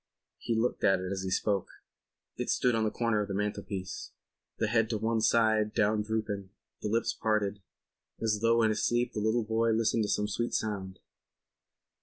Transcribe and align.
He 0.39 0.55
looked 0.55 0.83
at 0.83 0.99
it 0.99 1.11
as 1.11 1.21
he 1.21 1.29
spoke. 1.29 1.69
It 2.35 2.49
stood 2.49 2.73
on 2.73 2.83
the 2.85 2.89
corner 2.89 3.21
of 3.21 3.27
the 3.27 3.35
mantelpiece; 3.35 4.13
the 4.57 4.65
head 4.65 4.89
to 4.89 4.97
one 4.97 5.21
side 5.21 5.75
down 5.75 6.01
drooping, 6.01 6.49
the 6.81 6.87
lips 6.89 7.13
parted, 7.13 7.61
as 8.19 8.39
though 8.41 8.63
in 8.63 8.69
his 8.71 8.83
sleep 8.83 9.13
the 9.13 9.19
little 9.21 9.43
boy 9.43 9.69
listened 9.69 10.03
to 10.05 10.09
some 10.09 10.27
sweet 10.27 10.55
sound. 10.55 10.97